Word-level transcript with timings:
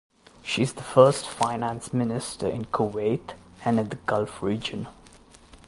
She 0.41 0.63
is 0.63 0.73
the 0.73 0.81
first 0.81 1.27
female 1.29 1.49
finance 1.51 1.93
minister 1.93 2.47
in 2.49 2.65
Kuwait 2.65 3.35
and 3.63 3.79
in 3.79 3.89
the 3.89 3.97
Gulf 3.97 4.41
region. 4.41 4.87